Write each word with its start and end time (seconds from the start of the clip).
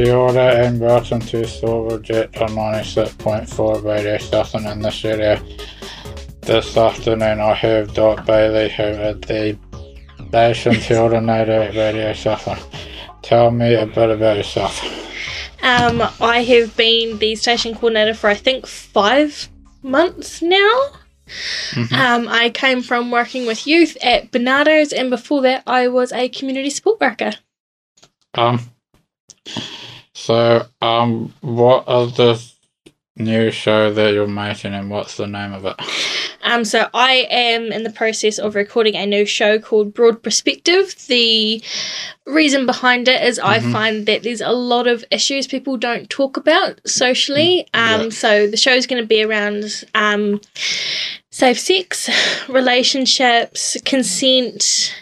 Kia 0.00 0.16
ora 0.16 0.64
and 0.64 0.80
welcome 0.80 1.20
to 1.20 1.42
Silverjet 1.42 2.40
on 2.40 2.48
96.4 2.52 3.84
Radio 3.84 4.16
Southland 4.16 4.66
in 4.66 4.80
this 4.80 5.04
area. 5.04 5.42
This 6.40 6.74
afternoon 6.74 7.38
I 7.38 7.52
have 7.52 7.92
Dot 7.92 8.24
Bailey 8.24 8.70
who 8.70 8.82
is 8.82 9.20
the 9.20 9.58
station 10.28 10.80
coordinator 10.88 11.52
at 11.52 11.74
Radio 11.74 12.14
Southland. 12.14 12.64
Tell 13.20 13.50
me 13.50 13.74
a 13.74 13.84
bit 13.84 14.08
about 14.08 14.38
yourself. 14.38 14.82
Um, 15.62 16.00
I 16.18 16.44
have 16.44 16.74
been 16.78 17.18
the 17.18 17.34
station 17.34 17.74
coordinator 17.74 18.14
for 18.14 18.30
I 18.30 18.36
think 18.36 18.66
five 18.66 19.50
months 19.82 20.40
now. 20.40 20.80
Um, 21.76 22.26
I 22.26 22.50
came 22.54 22.80
from 22.80 23.10
working 23.10 23.44
with 23.46 23.66
youth 23.66 23.98
at 24.02 24.30
Barnardos, 24.30 24.94
and 24.96 25.10
before 25.10 25.42
that, 25.42 25.62
I 25.66 25.88
was 25.88 26.10
a 26.10 26.30
community 26.30 26.70
support 26.70 27.02
worker. 27.02 27.32
Um, 28.32 28.60
so, 30.20 30.66
um, 30.82 31.32
what 31.40 31.88
is 31.88 32.16
this 32.16 32.54
new 33.16 33.50
show 33.50 33.92
that 33.92 34.12
you're 34.14 34.26
making 34.26 34.74
and 34.74 34.90
what's 34.90 35.16
the 35.16 35.26
name 35.26 35.52
of 35.52 35.64
it? 35.64 35.76
Um, 36.42 36.64
so 36.64 36.88
I 36.94 37.26
am 37.30 37.70
in 37.72 37.82
the 37.84 37.90
process 37.90 38.38
of 38.38 38.54
recording 38.54 38.96
a 38.96 39.06
new 39.06 39.24
show 39.26 39.58
called 39.58 39.92
Broad 39.94 40.22
Perspective. 40.22 40.94
The 41.06 41.62
reason 42.26 42.66
behind 42.66 43.08
it 43.08 43.22
is 43.22 43.38
I 43.38 43.58
Mhm. 43.58 43.72
find 43.72 44.06
that 44.06 44.22
there's 44.22 44.40
a 44.40 44.52
lot 44.52 44.86
of 44.86 45.04
issues 45.10 45.46
people 45.46 45.76
don't 45.76 46.08
talk 46.08 46.36
about 46.36 46.80
socially. 46.86 47.66
Um, 47.74 48.02
Yeah. 48.04 48.08
so 48.10 48.46
the 48.46 48.56
show 48.56 48.72
is 48.72 48.86
going 48.86 49.02
to 49.02 49.06
be 49.06 49.22
around 49.22 49.84
um, 49.94 50.40
safe 51.30 51.58
sex, 51.58 52.08
relationships, 52.48 53.76
consent, 53.84 54.94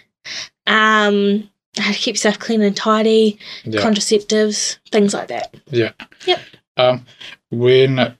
um, 0.67 1.49
how 1.79 1.93
to 1.93 1.99
keep 1.99 2.15
yourself 2.15 2.39
clean 2.39 2.63
and 2.63 2.77
tidy, 2.77 3.39
Yeah. 3.65 3.81
contraceptives, 3.81 4.79
things 4.91 5.15
like 5.15 5.29
that. 5.29 5.55
Yeah. 5.71 5.93
Yep. 6.27 6.41
Um, 6.77 7.07
when 7.51 8.15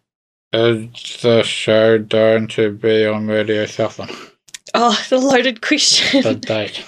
is 0.53 1.21
the 1.23 1.43
show 1.43 1.99
going 1.99 2.49
to 2.49 2.73
be 2.73 3.07
on 3.07 3.27
Radio 3.27 3.67
Southland? 3.67 4.11
Oh, 4.75 4.99
the 5.09 5.19
loaded 5.19 5.61
question. 5.63 6.23
The 6.23 6.35
date. 6.35 6.85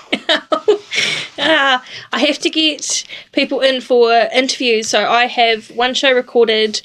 Ah, 1.38 1.82
I 2.12 2.18
have 2.20 2.38
to 2.41 2.50
get 2.50 3.04
people 3.32 3.60
in 3.60 3.80
for 3.80 4.12
interviews. 4.34 4.88
So 4.88 5.08
I 5.08 5.26
have 5.26 5.70
one 5.70 5.94
show 5.94 6.12
recorded, 6.12 6.82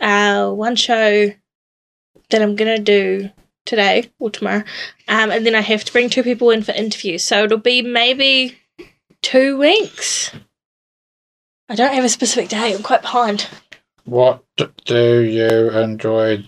uh, 0.00 0.50
one 0.52 0.76
show 0.76 1.32
that 2.30 2.42
I'm 2.42 2.54
gonna 2.56 2.78
do 2.78 3.30
today 3.64 4.10
or 4.20 4.30
tomorrow, 4.30 4.62
um, 5.08 5.30
and 5.30 5.44
then 5.44 5.54
I 5.56 5.60
have 5.60 5.84
to 5.84 5.92
bring 5.92 6.08
two 6.08 6.22
people 6.22 6.50
in 6.50 6.62
for 6.62 6.72
interviews. 6.72 7.24
So 7.24 7.44
it'll 7.44 7.58
be 7.58 7.82
maybe 7.82 8.56
two 9.26 9.58
weeks. 9.58 10.30
I 11.68 11.74
don't 11.74 11.94
have 11.94 12.04
a 12.04 12.08
specific 12.08 12.48
date. 12.48 12.74
I'm 12.76 12.82
quite 12.84 13.02
behind. 13.02 13.48
What 14.04 14.44
do 14.84 15.20
you 15.20 15.70
enjoy 15.70 16.44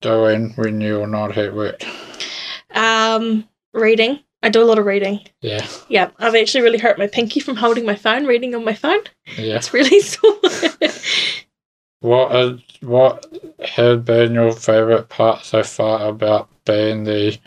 doing 0.00 0.54
when 0.56 0.80
you're 0.80 1.06
not 1.06 1.36
at 1.36 1.54
work? 1.54 1.84
Um, 2.70 3.46
reading. 3.74 4.20
I 4.42 4.48
do 4.48 4.62
a 4.62 4.64
lot 4.64 4.78
of 4.78 4.86
reading. 4.86 5.20
Yeah, 5.42 5.66
Yeah, 5.88 6.10
I've 6.18 6.34
actually 6.34 6.62
really 6.62 6.78
hurt 6.78 6.98
my 6.98 7.06
pinky 7.06 7.40
from 7.40 7.56
holding 7.56 7.84
my 7.84 7.94
phone, 7.94 8.24
reading 8.26 8.54
on 8.54 8.64
my 8.64 8.74
phone. 8.74 9.00
yeah. 9.36 9.56
It's 9.56 9.74
really 9.74 10.00
sore. 10.00 10.34
What 12.00 12.34
is 12.36 12.60
what 12.80 13.26
has 13.66 13.98
been 14.00 14.32
your 14.34 14.52
favourite 14.52 15.08
part 15.10 15.44
so 15.44 15.62
far 15.62 16.08
about 16.08 16.48
being 16.64 17.04
the 17.04 17.38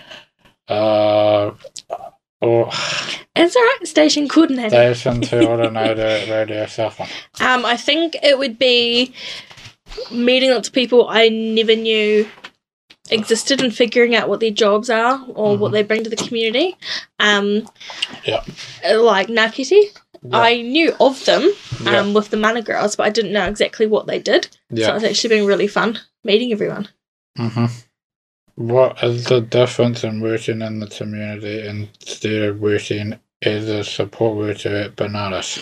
uh 0.67 1.51
or 2.41 2.69
It's 3.35 3.55
alright, 3.55 3.87
station 3.87 4.27
coordinator. 4.27 4.93
station 4.95 5.21
coordinator 5.21 6.01
at 6.05 6.29
Radio 6.29 6.65
Southland? 6.65 7.11
Um, 7.39 7.65
I 7.65 7.77
think 7.77 8.15
it 8.23 8.37
would 8.37 8.57
be 8.59 9.13
meeting 10.11 10.51
lots 10.51 10.67
of 10.67 10.73
people 10.73 11.07
I 11.09 11.29
never 11.29 11.75
knew 11.75 12.27
existed 13.09 13.61
and 13.61 13.73
figuring 13.73 14.15
out 14.15 14.27
what 14.27 14.39
their 14.41 14.51
jobs 14.51 14.89
are 14.89 15.23
or 15.33 15.55
what 15.57 15.69
Mhm. 15.69 15.73
they 15.73 15.83
bring 15.83 16.03
to 16.03 16.09
the 16.09 16.15
community. 16.17 16.75
Um, 17.19 17.67
Yeah. 18.25 18.43
like 18.93 19.27
Nakiti, 19.29 19.81
Yeah. 20.23 20.37
I 20.39 20.61
knew 20.61 20.93
of 20.99 21.23
them 21.25 21.49
Yeah. 21.83 21.99
um, 22.01 22.13
with 22.13 22.29
the 22.31 22.37
Mana 22.37 22.61
Girls, 22.61 22.95
but 22.97 23.05
I 23.05 23.09
didn't 23.09 23.31
know 23.31 23.45
exactly 23.47 23.87
what 23.87 24.07
they 24.07 24.19
did. 24.19 24.49
Yeah. 24.69 24.87
So 24.87 24.95
it's 24.95 25.05
actually 25.05 25.37
been 25.37 25.45
really 25.45 25.67
fun 25.67 25.99
meeting 26.23 26.51
everyone. 26.51 26.89
hmm 27.37 27.65
What 28.57 29.03
is 29.03 29.25
the 29.25 29.39
difference 29.39 30.03
in 30.03 30.19
working 30.19 30.63
in 30.63 30.79
the 30.79 30.87
community 30.87 31.67
instead 31.67 32.41
of 32.41 32.59
working 32.59 33.19
as 33.43 33.69
a 33.69 33.83
support 33.83 34.35
worker 34.35 34.69
at 34.69 34.95
Bananas? 34.95 35.59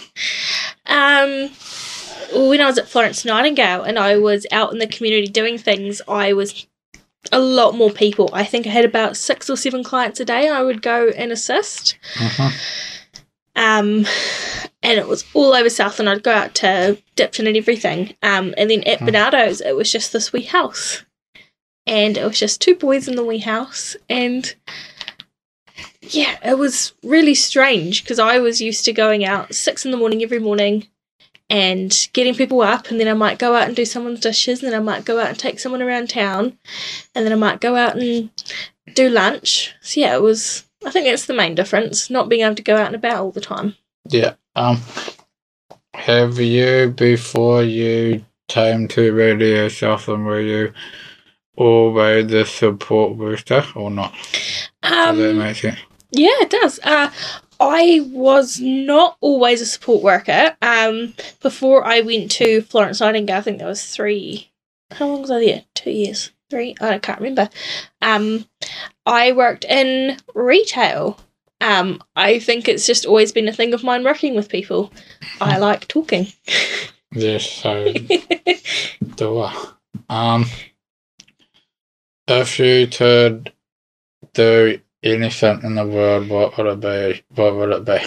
Um, 0.85 1.49
when 2.33 2.61
I 2.61 2.65
was 2.67 2.77
at 2.77 2.87
Florence 2.87 3.25
Nightingale 3.25 3.83
and 3.83 3.99
I 3.99 4.15
was 4.17 4.47
out 4.49 4.71
in 4.71 4.79
the 4.79 4.87
community 4.87 5.27
doing 5.27 5.57
things, 5.57 6.01
I 6.07 6.31
was 6.31 6.67
a 7.33 7.39
lot 7.39 7.75
more 7.75 7.91
people. 7.91 8.29
I 8.31 8.45
think 8.45 8.65
I 8.65 8.69
had 8.69 8.85
about 8.85 9.17
six 9.17 9.49
or 9.49 9.57
seven 9.57 9.83
clients 9.83 10.21
a 10.21 10.25
day. 10.25 10.47
I 10.47 10.61
would 10.61 10.81
go 10.81 11.09
and 11.17 11.33
assist. 11.33 11.97
hmm 12.15 12.47
Um, 13.57 14.05
and 14.83 14.99
it 14.99 15.07
was 15.07 15.25
all 15.33 15.53
over 15.53 15.69
South, 15.69 15.99
and 15.99 16.07
I'd 16.09 16.23
go 16.23 16.31
out 16.31 16.53
to 16.55 16.97
Dipton 17.17 17.47
and 17.47 17.57
everything. 17.57 18.15
Um, 18.23 18.53
and 18.57 18.69
then 18.69 18.83
at 18.83 18.99
Hmm. 18.99 19.07
Barnardos, 19.09 19.61
it 19.65 19.75
was 19.75 19.91
just 19.91 20.13
this 20.13 20.31
wee 20.31 20.43
house, 20.43 21.03
and 21.87 22.17
it 22.17 22.25
was 22.25 22.39
just 22.39 22.61
two 22.61 22.75
boys 22.75 23.07
in 23.07 23.15
the 23.15 23.23
wee 23.23 23.39
house, 23.39 23.95
and 24.09 24.53
yeah, 26.01 26.37
it 26.43 26.57
was 26.57 26.93
really 27.03 27.35
strange 27.35 28.03
because 28.03 28.19
I 28.19 28.39
was 28.39 28.61
used 28.61 28.85
to 28.85 28.93
going 28.93 29.25
out 29.25 29.53
six 29.53 29.85
in 29.85 29.91
the 29.91 29.97
morning 29.97 30.23
every 30.23 30.39
morning 30.39 30.87
and 31.49 32.09
getting 32.13 32.33
people 32.33 32.61
up, 32.61 32.89
and 32.89 32.99
then 32.99 33.07
I 33.07 33.13
might 33.13 33.39
go 33.39 33.55
out 33.55 33.67
and 33.67 33.75
do 33.75 33.85
someone's 33.85 34.19
dishes, 34.19 34.61
and 34.63 34.71
then 34.71 34.79
I 34.79 34.83
might 34.83 35.05
go 35.05 35.19
out 35.19 35.29
and 35.29 35.37
take 35.37 35.59
someone 35.59 35.81
around 35.81 36.09
town, 36.09 36.57
and 37.13 37.25
then 37.25 37.31
I 37.31 37.35
might 37.35 37.61
go 37.61 37.75
out 37.75 37.97
and 37.97 38.29
do 38.93 39.09
lunch. 39.09 39.73
So 39.81 39.99
yeah, 39.99 40.15
it 40.15 40.21
was. 40.21 40.63
I 40.85 40.91
think 40.91 41.07
that's 41.07 41.25
the 41.25 41.33
main 41.33 41.55
difference, 41.55 42.09
not 42.09 42.29
being 42.29 42.41
able 42.41 42.55
to 42.55 42.61
go 42.61 42.75
out 42.75 42.87
and 42.87 42.95
about 42.95 43.17
all 43.17 43.31
the 43.31 43.41
time. 43.41 43.75
Yeah. 44.09 44.35
Um. 44.55 44.81
Have 45.95 46.39
you 46.39 46.93
before 46.95 47.63
you 47.63 48.25
came 48.47 48.87
to 48.89 49.13
Radio 49.13 49.69
Southland 49.69 50.25
were 50.25 50.41
you 50.41 50.73
always 51.55 52.27
the 52.27 52.45
support 52.45 53.15
worker 53.17 53.65
or 53.75 53.89
not? 53.91 54.13
Does 54.13 54.69
that 54.81 55.09
Um, 55.09 55.37
make 55.39 55.55
sense? 55.57 55.79
yeah, 56.11 56.29
it 56.41 56.49
does. 56.49 56.79
Uh, 56.83 57.09
I 57.59 58.01
was 58.11 58.59
not 58.59 59.17
always 59.21 59.61
a 59.61 59.65
support 59.65 60.03
worker. 60.03 60.55
Um, 60.61 61.13
before 61.41 61.85
I 61.85 62.01
went 62.01 62.31
to 62.31 62.61
Florence 62.61 62.99
Nightingale, 63.01 63.37
I 63.37 63.41
think 63.41 63.59
that 63.59 63.67
was 63.67 63.83
three. 63.85 64.51
How 64.91 65.07
long 65.07 65.21
was 65.21 65.31
I 65.31 65.39
there? 65.39 65.63
Two 65.73 65.91
years, 65.91 66.31
three. 66.49 66.75
I 66.81 66.99
can't 66.99 67.19
remember. 67.19 67.49
Um, 68.01 68.45
I 69.05 69.31
worked 69.31 69.65
in 69.65 70.17
retail. 70.33 71.19
Um, 71.61 72.03
I 72.15 72.39
think 72.39 72.67
it's 72.67 72.85
just 72.85 73.05
always 73.05 73.31
been 73.31 73.47
a 73.47 73.53
thing 73.53 73.73
of 73.73 73.83
mine 73.83 74.03
working 74.03 74.35
with 74.35 74.49
people. 74.49 74.91
I 75.39 75.57
like 75.59 75.87
talking. 75.87 76.27
Yes. 77.13 77.49
So 77.49 77.93
do 79.15 79.39
I. 79.39 79.67
Um. 80.09 80.45
If 82.27 82.59
you 82.59 82.87
could 82.87 83.51
do 84.33 84.79
anything 85.03 85.61
in 85.63 85.75
the 85.75 85.85
world, 85.85 86.29
what 86.29 86.57
would 86.57 86.65
it 86.67 86.79
be? 86.79 87.23
What 87.35 87.55
would 87.55 87.71
it 87.71 87.85
be? 87.85 87.99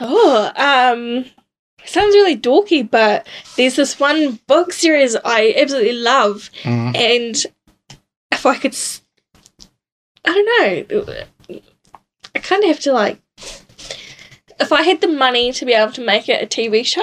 Oh, 0.00 0.50
um, 0.56 1.24
sounds 1.84 2.14
really 2.14 2.36
dorky, 2.36 2.88
but 2.88 3.26
there's 3.56 3.76
this 3.76 3.98
one 3.98 4.38
book 4.46 4.72
series 4.72 5.16
I 5.24 5.54
absolutely 5.56 5.94
love, 5.94 6.50
Mm, 6.62 6.96
and 6.96 7.46
if 8.32 8.44
I 8.44 8.56
could, 8.58 8.72
s- 8.72 9.00
I 10.24 10.32
don't 10.32 10.88
know, 10.98 11.60
I 12.34 12.38
kind 12.40 12.62
of 12.64 12.68
have 12.68 12.80
to 12.80 12.92
like, 12.92 13.20
if 14.60 14.72
I 14.72 14.82
had 14.82 15.00
the 15.00 15.08
money 15.08 15.52
to 15.52 15.64
be 15.64 15.72
able 15.72 15.92
to 15.92 16.04
make 16.04 16.28
it 16.28 16.42
a 16.42 16.46
TV 16.46 16.84
show, 16.84 17.02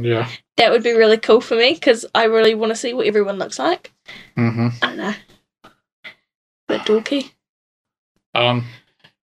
yeah. 0.00 0.28
that 0.56 0.70
would 0.70 0.82
be 0.82 0.92
really 0.92 1.18
cool 1.18 1.40
for 1.40 1.56
me 1.56 1.74
because 1.74 2.06
I 2.14 2.24
really 2.24 2.54
want 2.54 2.70
to 2.70 2.76
see 2.76 2.94
what 2.94 3.06
everyone 3.06 3.38
looks 3.38 3.58
like. 3.58 3.92
Mm-hmm. 4.36 4.68
I 4.82 4.86
don't 4.86 4.96
know, 4.96 5.14
bit 6.78 6.82
dorky. 6.82 7.30
Um. 8.34 8.64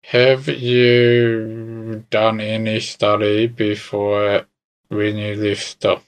Have 0.04 0.48
you 0.48 2.04
done 2.10 2.42
any 2.42 2.80
study 2.80 3.46
before 3.46 4.48
when 4.88 5.18
you 5.18 5.36
left 5.36 5.82
school? 5.82 6.02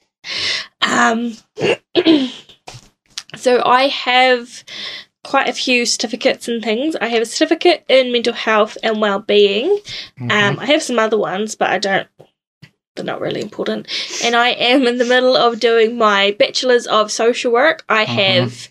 Um, 0.81 1.37
so 3.35 3.61
I 3.63 3.89
have 3.89 4.63
quite 5.23 5.47
a 5.47 5.53
few 5.53 5.85
certificates 5.85 6.47
and 6.47 6.63
things. 6.63 6.95
I 6.95 7.09
have 7.09 7.21
a 7.21 7.27
certificate 7.27 7.85
in 7.87 8.11
mental 8.11 8.33
health 8.33 8.75
and 8.81 8.99
well-being. 8.99 9.69
Mm-hmm. 10.19 10.31
Um, 10.31 10.59
I 10.59 10.65
have 10.65 10.81
some 10.81 10.97
other 10.97 11.17
ones, 11.19 11.53
but 11.53 11.69
I 11.69 11.77
don't. 11.77 12.07
They're 12.95 13.05
not 13.05 13.21
really 13.21 13.41
important. 13.41 13.87
And 14.23 14.35
I 14.35 14.49
am 14.49 14.87
in 14.87 14.97
the 14.97 15.05
middle 15.05 15.37
of 15.37 15.59
doing 15.59 15.95
my 15.95 16.35
bachelor's 16.39 16.87
of 16.87 17.11
social 17.11 17.51
work. 17.51 17.85
I 17.87 18.05
Mhm. 18.05 18.07
have 18.07 18.69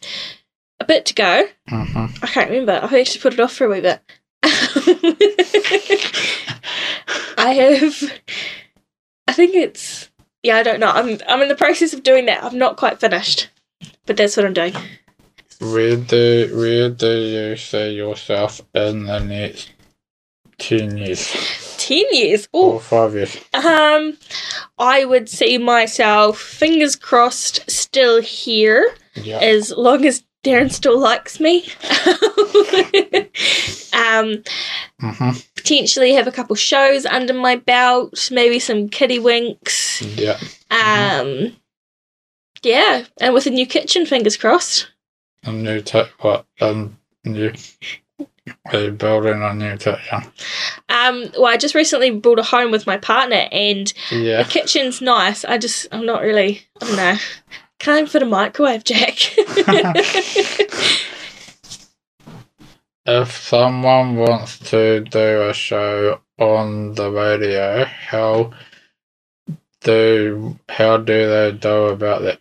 a 0.81 0.85
bit 0.85 1.05
to 1.07 1.15
go. 1.15 1.47
hmm 1.69 2.07
I 2.23 2.27
can't 2.27 2.51
remember. 2.51 2.81
I've 2.83 2.93
actually 2.95 3.21
put 3.21 3.35
it 3.35 3.41
off 3.41 3.53
for 3.53 3.67
a 3.67 3.69
wee 3.71 3.81
bit. 3.81 4.01
I 7.37 7.53
have. 7.55 8.13
I 9.29 9.33
think 9.33 9.55
it's. 9.55 10.11
Yeah, 10.43 10.57
I 10.57 10.63
don't 10.63 10.81
know. 10.81 10.91
I'm. 10.91 11.19
I'm 11.29 11.43
in 11.43 11.49
the 11.49 11.55
process 11.57 11.93
of 11.93 12.03
doing 12.03 12.27
that. 12.27 12.43
I'm 12.45 12.59
not 12.59 12.77
quite 12.77 13.01
finished, 13.01 13.49
but 14.07 14.17
that's 14.17 14.37
what 14.37 14.47
I'm 14.47 14.55
doing. 14.55 14.75
Where 15.61 15.97
do 15.97 16.51
where 16.55 16.89
do 16.91 17.19
you 17.21 17.57
see 17.57 17.91
yourself 17.93 18.61
in 18.75 19.05
the 19.05 19.19
next 19.21 19.71
ten 20.59 20.97
years 20.97 21.77
Ten 21.79 22.05
years. 22.13 22.49
or 22.53 22.81
five 22.81 23.13
years? 23.15 23.37
um, 23.53 24.17
I 24.79 25.05
would 25.05 25.29
see 25.29 25.59
myself, 25.59 26.41
fingers 26.41 26.97
crossed, 26.97 27.71
still 27.71 28.23
here 28.23 28.95
Yeah. 29.15 29.39
as 29.41 29.71
long 29.71 30.07
as 30.07 30.23
Darren 30.43 30.73
still 30.73 30.99
likes 30.99 31.39
me. 31.41 31.65
um, 33.93 34.43
hmm 35.01 35.31
potentially 35.55 36.15
have 36.15 36.27
a 36.27 36.33
couple 36.33 36.57
shows 36.57 37.05
under 37.05 37.35
my 37.35 37.55
belt, 37.55 38.31
maybe 38.33 38.59
some 38.59 38.89
kitty 38.89 39.19
winks. 39.19 40.01
Yeah. 40.03 40.39
Um, 40.71 41.55
yeah, 42.63 43.05
and 43.21 43.35
with 43.35 43.47
a 43.47 43.51
new 43.51 43.67
kitchen, 43.67 44.07
fingers 44.07 44.39
crossed. 44.39 44.89
A 45.45 45.53
new 45.53 45.81
tech 45.83 46.09
what? 46.21 46.47
Um 46.61 46.97
new 47.25 47.53
are 48.73 48.81
you 48.81 48.91
building 48.93 49.43
a 49.43 49.55
new 49.55 49.77
kitchen? 49.77 50.23
Um, 50.89 51.27
well, 51.35 51.47
I 51.47 51.57
just 51.59 51.75
recently 51.75 52.11
bought 52.11 52.39
a 52.39 52.43
home 52.43 52.71
with 52.71 52.87
my 52.87 52.97
partner, 52.97 53.47
and 53.53 53.93
Yeah. 54.11 54.43
the 54.43 54.49
kitchen's 54.49 55.01
nice. 55.01 55.45
I 55.45 55.59
just, 55.59 55.87
I'm 55.93 56.05
not 56.07 56.23
really, 56.23 56.63
I 56.81 56.87
don't 56.87 56.97
know, 56.97 57.17
can't 57.81 58.09
fit 58.09 58.23
a 58.23 58.27
microwave, 58.27 58.85
Jack. 58.85 59.17
If 63.07 63.33
someone 63.37 64.17
wants 64.17 64.59
to 64.71 65.01
do 65.01 65.49
a 65.49 65.55
show 65.55 66.21
on 66.39 66.95
the 66.95 67.11
radio, 67.11 67.85
how 67.85 68.53
do 69.81 70.59
how 70.69 70.99
do 70.99 71.29
they 71.29 71.53
do 71.53 71.87
about 71.87 72.23
that? 72.23 72.39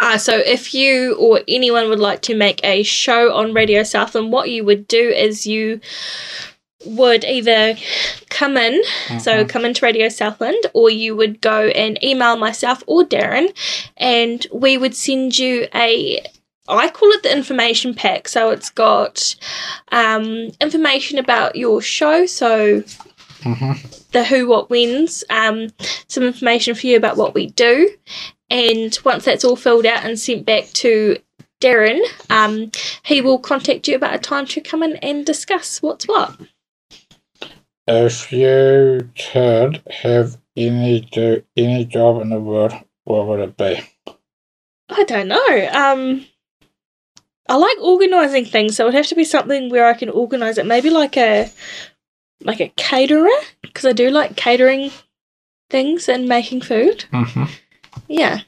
Uh, 0.00 0.18
so 0.18 0.36
if 0.36 0.74
you 0.74 1.14
or 1.16 1.40
anyone 1.46 1.88
would 1.88 2.00
like 2.00 2.22
to 2.22 2.34
make 2.34 2.60
a 2.64 2.82
show 2.82 3.32
on 3.34 3.54
Radio 3.54 3.82
Southland, 3.82 4.32
what 4.32 4.50
you 4.50 4.64
would 4.64 4.88
do 4.88 5.08
is 5.08 5.46
you 5.46 5.80
would 6.84 7.24
either 7.24 7.76
come 8.38 8.56
in, 8.56 8.74
so 9.26 9.32
Mhm. 9.44 9.48
come 9.48 9.64
into 9.64 9.84
Radio 9.84 10.08
Southland, 10.08 10.62
or 10.74 10.90
you 10.90 11.16
would 11.16 11.40
go 11.40 11.58
and 11.68 11.92
email 12.10 12.36
myself 12.36 12.82
or 12.86 13.02
Darren, 13.04 13.48
and 13.96 14.46
we 14.52 14.76
would 14.76 14.94
send 14.94 15.38
you 15.38 15.68
a. 15.74 16.22
I 16.68 16.88
call 16.88 17.10
it 17.16 17.22
the 17.22 17.30
information 17.40 17.94
pack. 17.94 18.28
So 18.28 18.50
it's 18.50 18.70
got 18.70 19.36
um, 19.92 20.50
information 20.60 21.16
about 21.18 21.54
your 21.54 21.80
show. 21.80 22.26
So 22.26 22.82
Mhm. 23.44 23.76
the 24.10 24.24
who, 24.24 24.48
what, 24.48 24.68
wins, 24.70 25.22
um, 25.30 25.68
some 26.08 26.24
information 26.24 26.74
for 26.74 26.86
you 26.88 26.96
about 26.96 27.16
what 27.16 27.34
we 27.34 27.46
do. 27.46 27.90
And 28.50 28.98
once 29.04 29.24
that's 29.24 29.44
all 29.44 29.56
filled 29.56 29.86
out 29.86 30.04
and 30.04 30.18
sent 30.18 30.44
back 30.44 30.64
to 30.82 31.18
Darren, 31.60 32.00
um, 32.30 32.70
he 33.04 33.20
will 33.20 33.38
contact 33.38 33.86
you 33.88 33.94
about 33.96 34.14
a 34.14 34.18
time 34.18 34.46
to 34.46 34.60
come 34.60 34.82
in 34.82 34.96
and 34.96 35.24
discuss 35.24 35.80
what's 35.82 36.06
what. 36.08 36.34
If 37.86 38.32
you 38.32 39.10
could 39.32 39.82
have 40.02 40.38
any 40.56 41.00
do 41.00 41.44
any 41.56 41.84
job 41.84 42.20
in 42.20 42.30
the 42.30 42.40
world, 42.40 42.72
what 43.04 43.26
would 43.26 43.40
it 43.40 43.56
be? 43.56 43.80
I 44.88 45.04
don't 45.04 45.28
know. 45.28 45.68
Um, 45.72 46.26
I 47.48 47.56
like 47.56 47.78
organising 47.80 48.44
things, 48.44 48.76
so 48.76 48.84
it 48.84 48.86
would 48.86 48.94
have 48.94 49.06
to 49.06 49.14
be 49.14 49.24
something 49.24 49.70
where 49.70 49.86
I 49.86 49.94
can 49.94 50.10
organise 50.10 50.58
it. 50.58 50.66
Maybe 50.66 50.90
like 50.90 51.16
a 51.16 51.50
like 52.42 52.60
a 52.60 52.72
caterer, 52.76 53.28
because 53.62 53.84
I 53.84 53.92
do 53.92 54.10
like 54.10 54.36
catering 54.36 54.90
things 55.70 56.08
and 56.08 56.28
making 56.28 56.62
food. 56.62 57.04
Mm-hmm. 57.12 57.44
Yeah. 58.08 58.40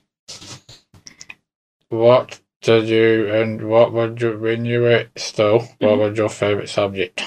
What 1.91 2.41
did 2.61 2.89
you 2.89 3.33
and 3.33 3.69
what 3.69 3.93
would 3.93 4.21
you 4.21 4.37
when 4.39 4.65
you 4.65 4.81
were 4.81 4.91
at 4.91 5.19
school? 5.19 5.67
What 5.79 5.99
was 5.99 6.19
your 6.19 6.29
favourite 6.29 6.69
subject? 6.69 7.23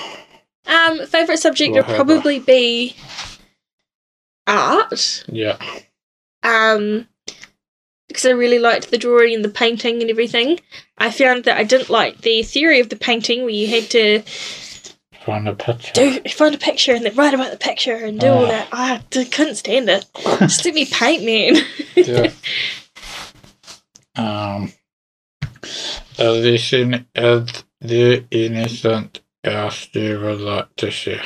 Um, 0.67 1.05
favorite 1.07 1.39
subject 1.39 1.73
would 1.73 1.85
probably 1.85 2.39
be 2.39 2.95
art. 4.47 5.23
Yeah. 5.27 5.57
um 6.43 7.07
because 8.07 8.25
I 8.25 8.31
really 8.31 8.59
liked 8.59 8.91
the 8.91 8.97
drawing 8.97 9.33
and 9.35 9.45
the 9.45 9.49
painting 9.49 10.01
and 10.01 10.09
everything. 10.09 10.59
I 10.97 11.11
found 11.11 11.45
that 11.45 11.55
I 11.57 11.63
didn't 11.63 11.89
like 11.89 12.21
the 12.21 12.43
theory 12.43 12.81
of 12.81 12.89
the 12.89 12.97
painting 12.97 13.41
where 13.43 13.51
you 13.51 13.67
had 13.67 13.89
to 13.91 14.21
Find 15.25 15.47
a 15.47 15.53
picture. 15.55 15.93
do 15.93 16.19
find 16.29 16.53
a 16.53 16.57
picture 16.57 16.93
and 16.93 17.05
then 17.05 17.15
write 17.15 17.33
about 17.33 17.51
the 17.51 17.57
picture 17.57 17.95
and 17.95 18.19
do 18.19 18.27
all 18.27 18.45
Ah. 18.45 18.49
that. 18.49 18.67
I 18.73 19.23
couldn't 19.25 19.55
stand 19.55 19.87
it. 19.87 20.05
Just 20.39 20.65
let 20.65 20.73
me 20.73 20.85
paint, 20.85 21.23
man. 21.23 21.63
yeah. 21.95 22.31
Um. 24.15 24.73
Is 25.63 26.01
there, 26.71 26.81
any, 26.81 27.05
is 27.15 27.63
there 27.79 28.25
anything 28.31 29.09
else 29.43 29.87
you 29.93 30.19
would 30.19 30.41
like 30.41 30.75
to 30.77 30.91
share? 30.91 31.23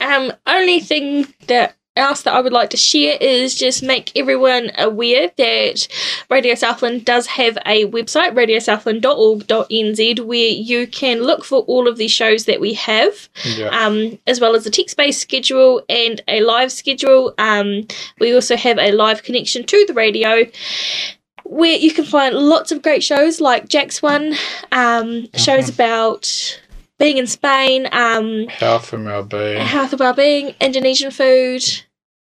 Um, 0.00 0.32
only 0.46 0.80
thing 0.80 1.26
that 1.46 1.76
else 1.96 2.22
that 2.22 2.34
I 2.34 2.40
would 2.40 2.52
like 2.52 2.70
to 2.70 2.76
share 2.76 3.16
is 3.20 3.54
just 3.54 3.80
make 3.80 4.10
everyone 4.16 4.72
aware 4.78 5.30
that 5.36 5.86
Radio 6.28 6.56
Southland 6.56 7.04
does 7.04 7.26
have 7.28 7.56
a 7.66 7.84
website, 7.86 8.32
radiosouthland.org.nz, 8.34 10.20
where 10.26 10.48
you 10.48 10.86
can 10.88 11.22
look 11.22 11.44
for 11.44 11.60
all 11.60 11.86
of 11.86 11.96
the 11.96 12.08
shows 12.08 12.46
that 12.46 12.60
we 12.60 12.74
have. 12.74 13.28
Yeah. 13.56 13.68
um, 13.68 14.18
as 14.26 14.40
well 14.40 14.56
as 14.56 14.66
a 14.66 14.70
text 14.70 14.96
based 14.96 15.20
schedule 15.20 15.82
and 15.88 16.20
a 16.26 16.40
live 16.40 16.72
schedule. 16.72 17.32
Um, 17.38 17.86
we 18.18 18.34
also 18.34 18.56
have 18.56 18.78
a 18.78 18.90
live 18.92 19.22
connection 19.22 19.64
to 19.64 19.84
the 19.86 19.94
radio 19.94 20.46
where 21.44 21.76
you 21.76 21.92
can 21.92 22.04
find 22.04 22.34
lots 22.34 22.72
of 22.72 22.82
great 22.82 23.02
shows 23.04 23.38
like 23.40 23.68
Jack's 23.68 24.00
one, 24.02 24.34
um, 24.72 25.28
shows 25.36 25.66
Mhm. 25.70 25.74
about 25.74 26.60
being 26.98 27.18
in 27.18 27.26
Spain, 27.26 27.88
um, 27.92 28.46
Health 28.48 28.92
and 28.92 29.04
well-being. 29.04 29.60
health 29.60 29.92
and 29.92 30.00
well-being, 30.00 30.54
Indonesian 30.60 31.10
food. 31.10 31.62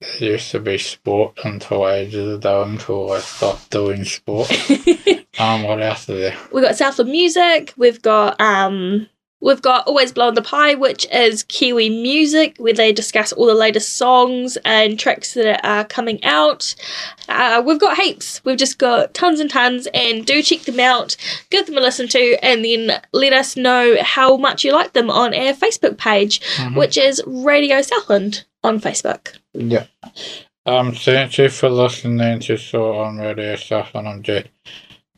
It 0.02 0.20
used 0.22 0.50
to 0.52 0.60
be 0.60 0.78
sport 0.80 1.38
until 1.44 1.88
ages 1.88 2.36
ago 2.38 2.64
until 2.64 3.12
I 3.12 3.20
stopped 3.20 3.70
doing 3.70 4.04
sport. 4.04 4.50
um, 5.40 5.64
what 5.64 5.80
else 5.82 6.10
is 6.10 6.20
there? 6.20 6.38
We've 6.52 6.64
got 6.64 6.76
Southland 6.76 7.12
Music. 7.12 7.74
We've 7.78 8.02
got 8.02 8.42
um, 8.42 9.08
we've 9.42 9.62
got 9.62 9.86
Always 9.88 10.12
Blow 10.12 10.28
on 10.28 10.36
the 10.36 10.42
Pie, 10.42 10.76
which 10.76 11.06
is 11.12 11.44
Kiwi 11.44 11.90
music, 11.90 12.56
where 12.58 12.74
they 12.74 12.94
discuss 12.94 13.34
all 13.34 13.46
the 13.48 13.54
latest 13.54 13.94
songs 13.98 14.58
and 14.64 14.98
tracks 15.00 15.34
that 15.34 15.60
are 15.66 15.84
coming 15.84 16.24
out. 16.24 16.74
Uh, 17.28 17.62
we've 17.66 17.80
got 17.80 17.98
heaps. 17.98 18.42
We've 18.46 18.58
just 18.58 18.78
got 18.78 19.14
tons 19.14 19.40
and 19.40 19.50
tons, 19.50 19.88
and 19.94 20.26
do 20.26 20.42
check 20.42 20.62
them 20.62 20.80
out, 20.80 21.16
give 21.50 21.66
them 21.66 21.78
a 21.78 21.82
listen 21.82 22.08
to, 22.10 22.38
and 22.46 22.64
then 22.64 23.02
let 23.12 23.34
us 23.34 23.58
know 23.58 23.98
how 24.02 24.38
much 24.38 24.64
you 24.64 24.72
like 24.72 24.94
them 24.94 25.10
on 25.10 25.34
our 25.34 25.54
Facebook 25.54 25.98
page, 25.98 26.40
Mhm. 26.58 26.76
which 26.78 26.98
is 26.98 27.22
Radio 27.26 27.82
Southland 27.82 28.46
on 28.64 28.80
Facebook. 28.80 29.38
Yeah. 29.54 29.86
Um, 30.66 30.92
thank 30.92 31.40
you 31.40 31.50
for 31.50 31.70
listening 31.70 32.40
to 32.42 32.56
Saw 32.58 33.04
on 33.04 33.18
Radio 33.18 33.56
Southland. 33.56 34.08
I'm 34.08 34.22
Jake. 34.22 34.52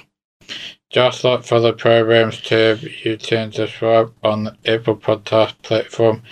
Just 0.93 1.25
look 1.25 1.45
for 1.45 1.59
the 1.59 1.73
programs 1.73 2.41
tab. 2.43 2.83
You 3.03 3.17
can 3.17 3.51
subscribe 3.51 4.13
on 4.23 4.45
the 4.45 4.55
Apple 4.67 4.97
Podcast 4.97 5.55
platform. 5.63 6.23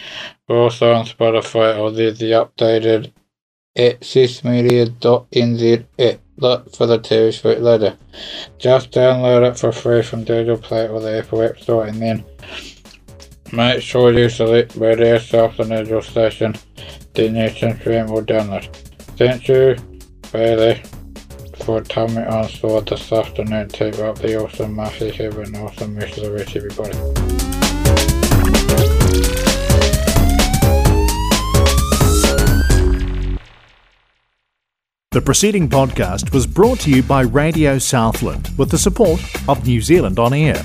We're 0.47 0.59
also 0.59 0.93
on 0.93 1.07
Spotify, 1.07 1.79
or 1.79 1.91
there's 1.91 2.19
the 2.19 2.33
updated 2.33 3.13
accessmedia.nz 3.77 5.85
app. 5.99 6.21
Look 6.37 6.75
for 6.75 6.87
the 6.87 6.99
TV 6.99 7.33
Sweet 7.33 7.63
Leader. 7.63 7.97
Just 8.59 8.91
download 8.91 9.51
it 9.51 9.59
for 9.59 9.73
free 9.73 10.03
from 10.03 10.25
Google 10.25 10.59
Play 10.59 10.89
or 10.89 11.01
the 11.01 11.19
Apple 11.19 11.43
App 11.43 11.59
Store 11.59 11.87
and 11.87 12.01
then 12.01 12.25
make 13.53 13.83
sure 13.83 14.13
you 14.13 14.29
select 14.29 14.77
Radio 14.77 15.19
Southland 15.19 15.73
as 15.73 15.89
your 15.89 16.03
station. 16.03 16.55
Then 17.15 17.37
you 17.37 17.51
can 17.51 17.79
stream 17.79 18.11
or 18.11 18.23
download. 18.23 18.67
Thank 19.17 19.49
you, 19.49 19.77
Bailey, 20.33 20.83
for 21.65 21.81
me 22.09 22.23
on 22.23 22.49
sword 22.49 22.87
this 22.87 23.13
afternoon. 23.13 23.69
Keep 23.69 23.99
up 23.99 24.19
the 24.19 24.43
awesome 24.43 24.75
mahi. 24.75 25.11
Have 25.11 25.39
an 25.39 25.57
awesome 25.57 25.97
rest 25.97 26.19
of 26.19 26.33
the 26.33 26.53
everybody. 26.57 26.97
The 35.13 35.21
preceding 35.21 35.69
podcast 35.69 36.33
was 36.33 36.47
brought 36.47 36.79
to 36.81 36.91
you 36.91 37.03
by 37.03 37.23
Radio 37.23 37.79
Southland 37.79 38.49
with 38.57 38.71
the 38.71 38.79
support 38.79 39.21
of 39.49 39.67
New 39.67 39.81
Zealand 39.81 40.19
On 40.19 40.33
Air. 40.33 40.63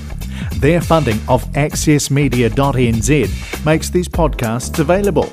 Their 0.58 0.80
funding 0.80 1.18
of 1.28 1.44
accessmedia.nz 1.52 3.66
makes 3.66 3.90
these 3.90 4.08
podcasts 4.08 4.78
available. 4.78 5.30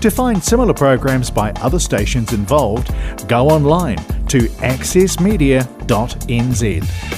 To 0.00 0.10
find 0.10 0.42
similar 0.42 0.74
programs 0.74 1.30
by 1.30 1.50
other 1.52 1.80
stations 1.80 2.32
involved, 2.32 2.94
go 3.26 3.48
online 3.48 3.98
to 4.28 4.38
accessmedia.nz. 4.60 7.17